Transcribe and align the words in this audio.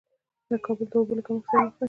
کابل 0.65 0.87
د 0.89 0.93
اوبو 0.97 1.13
له 1.17 1.23
کمښت 1.27 1.47
سره 1.51 1.61
مخ 1.69 1.69
دې 1.69 1.69